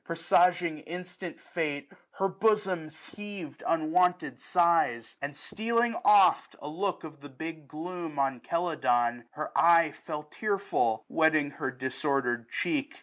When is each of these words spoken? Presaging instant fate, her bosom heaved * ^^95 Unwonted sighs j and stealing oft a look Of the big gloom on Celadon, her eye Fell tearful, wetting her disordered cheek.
Presaging 0.03 0.79
instant 0.79 1.39
fate, 1.39 1.91
her 2.13 2.27
bosom 2.27 2.89
heaved 2.89 3.59
* 3.61 3.67
^^95 3.67 3.71
Unwonted 3.75 4.39
sighs 4.39 5.11
j 5.11 5.17
and 5.21 5.35
stealing 5.35 5.95
oft 6.03 6.55
a 6.59 6.67
look 6.67 7.03
Of 7.03 7.21
the 7.21 7.29
big 7.29 7.67
gloom 7.67 8.17
on 8.17 8.41
Celadon, 8.41 9.25
her 9.33 9.55
eye 9.55 9.91
Fell 9.91 10.23
tearful, 10.23 11.05
wetting 11.07 11.51
her 11.51 11.69
disordered 11.69 12.49
cheek. 12.49 12.99